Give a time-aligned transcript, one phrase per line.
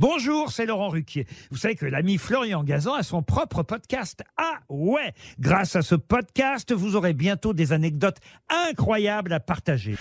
[0.00, 1.26] Bonjour, c'est Laurent Ruquier.
[1.50, 4.22] Vous savez que l'ami Florian Gazan a son propre podcast.
[4.36, 9.96] Ah ouais Grâce à ce podcast, vous aurez bientôt des anecdotes incroyables à partager.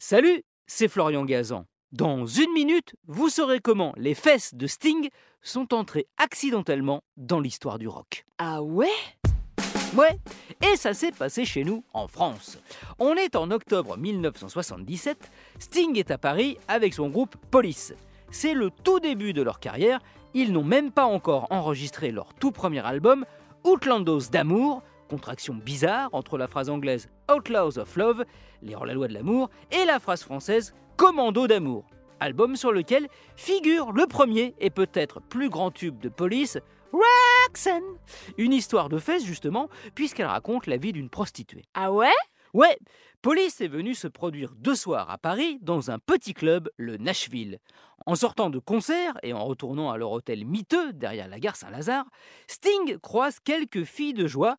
[0.00, 1.64] Salut, c'est Florian Gazan.
[1.92, 5.08] Dans une minute, vous saurez comment les fesses de Sting
[5.42, 8.24] sont entrées accidentellement dans l'histoire du rock.
[8.38, 8.88] Ah ouais?
[9.96, 10.18] Ouais,
[10.60, 12.58] et ça s'est passé chez nous en France.
[12.98, 17.94] On est en octobre 1977, Sting est à Paris avec son groupe Police.
[18.30, 20.00] C'est le tout début de leur carrière,
[20.34, 23.24] ils n'ont même pas encore enregistré leur tout premier album,
[23.64, 28.24] Outlandos d'amour, contraction bizarre entre la phrase anglaise Outlaws of Love,
[28.62, 31.84] les hors-la-loi de l'amour, et la phrase française Commando d'amour.
[32.20, 36.58] Album sur lequel figure le premier et peut-être plus grand tube de police,
[36.92, 37.82] Roxanne.
[38.36, 41.64] Une histoire de fesses justement, puisqu'elle raconte la vie d'une prostituée.
[41.74, 42.12] Ah ouais?
[42.54, 42.78] Ouais,
[43.20, 47.58] Police est venu se produire deux soirs à Paris dans un petit club, le Nashville.
[48.06, 52.06] En sortant de concert et en retournant à leur hôtel miteux derrière la gare Saint-Lazare,
[52.46, 54.56] Sting croise quelques filles de joie,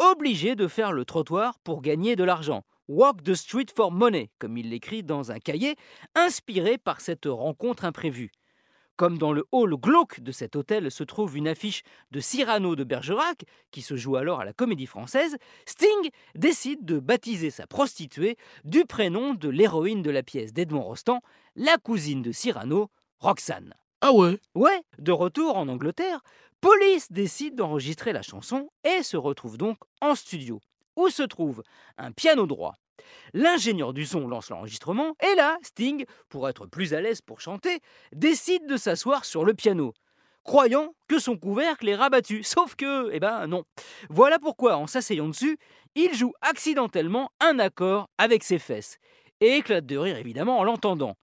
[0.00, 2.64] obligées de faire le trottoir pour gagner de l'argent.
[2.90, 5.76] Walk the street for money, comme il l'écrit dans un cahier,
[6.16, 8.32] inspiré par cette rencontre imprévue.
[8.96, 12.82] Comme dans le hall glauque de cet hôtel se trouve une affiche de Cyrano de
[12.82, 18.36] Bergerac, qui se joue alors à la Comédie Française, Sting décide de baptiser sa prostituée
[18.64, 21.20] du prénom de l'héroïne de la pièce d'Edmond Rostand,
[21.54, 23.72] la cousine de Cyrano, Roxane.
[24.00, 26.24] Ah ouais Ouais, de retour en Angleterre,
[26.60, 30.60] Police décide d'enregistrer la chanson et se retrouve donc en studio,
[31.00, 31.62] où se trouve
[31.98, 32.76] un piano droit,
[33.32, 37.80] L'ingénieur du son lance l'enregistrement, et là, Sting, pour être plus à l'aise pour chanter,
[38.12, 39.94] décide de s'asseoir sur le piano,
[40.44, 42.42] croyant que son couvercle est rabattu.
[42.44, 43.64] Sauf que, eh ben non.
[44.08, 45.58] Voilà pourquoi, en s'asseyant dessus,
[45.94, 48.98] il joue accidentellement un accord avec ses fesses,
[49.40, 51.16] et éclate de rire évidemment en l'entendant.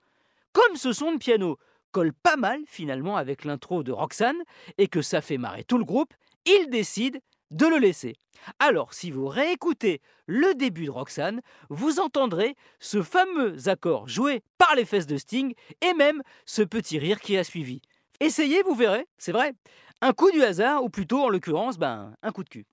[0.53, 1.57] Comme ce son de piano
[1.91, 4.41] colle pas mal finalement avec l'intro de Roxane,
[4.77, 6.13] et que ça fait marrer tout le groupe,
[6.45, 7.19] il décide
[7.51, 8.15] de le laisser.
[8.59, 14.75] Alors, si vous réécoutez le début de Roxane, vous entendrez ce fameux accord joué par
[14.75, 17.81] les fesses de Sting et même ce petit rire qui a suivi.
[18.19, 19.53] Essayez, vous verrez, c'est vrai.
[20.01, 22.65] Un coup du hasard, ou plutôt en l'occurrence, ben, un coup de cul.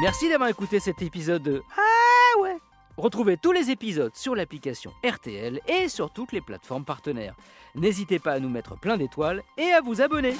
[0.00, 2.56] Merci d'avoir écouté cet épisode de Ah ouais
[2.96, 7.34] Retrouvez tous les épisodes sur l'application RTL et sur toutes les plateformes partenaires.
[7.74, 10.34] N'hésitez pas à nous mettre plein d'étoiles et à vous abonner.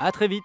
[0.00, 0.44] A très vite